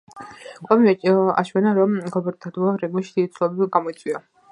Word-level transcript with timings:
კვლევებმა 0.67 1.35
აჩვენა, 1.41 1.73
რომ 1.79 1.93
გლობალურმა 2.15 2.39
დათბობამ 2.47 2.81
რეგიონში 2.85 3.15
დიდი 3.19 3.31
ცვლილებები 3.37 3.69
გამოიწვია. 3.77 4.23